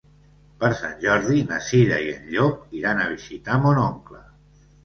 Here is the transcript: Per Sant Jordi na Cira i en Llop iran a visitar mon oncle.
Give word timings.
Per 0.63 0.69
Sant 0.79 0.95
Jordi 1.03 1.43
na 1.51 1.59
Cira 1.67 1.99
i 2.05 2.09
en 2.15 2.25
Llop 2.31 2.75
iran 2.81 3.03
a 3.05 3.09
visitar 3.15 3.63
mon 3.67 3.83
oncle. 3.87 4.27